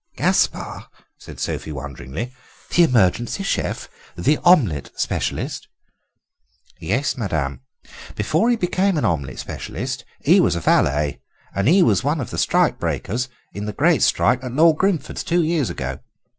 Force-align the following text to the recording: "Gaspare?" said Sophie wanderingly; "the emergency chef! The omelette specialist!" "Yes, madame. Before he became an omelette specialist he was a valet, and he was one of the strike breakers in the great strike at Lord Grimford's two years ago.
"Gaspare?" 0.15 0.87
said 1.19 1.39
Sophie 1.39 1.71
wanderingly; 1.71 2.33
"the 2.71 2.81
emergency 2.81 3.43
chef! 3.43 3.87
The 4.15 4.39
omelette 4.43 4.89
specialist!" 4.99 5.67
"Yes, 6.79 7.15
madame. 7.15 7.61
Before 8.15 8.49
he 8.49 8.55
became 8.55 8.97
an 8.97 9.05
omelette 9.05 9.37
specialist 9.37 10.03
he 10.19 10.39
was 10.39 10.55
a 10.55 10.59
valet, 10.59 11.21
and 11.53 11.67
he 11.67 11.83
was 11.83 12.03
one 12.03 12.19
of 12.19 12.31
the 12.31 12.39
strike 12.39 12.79
breakers 12.79 13.29
in 13.53 13.65
the 13.65 13.73
great 13.73 14.01
strike 14.01 14.43
at 14.43 14.53
Lord 14.53 14.77
Grimford's 14.79 15.23
two 15.23 15.43
years 15.43 15.69
ago. 15.69 15.99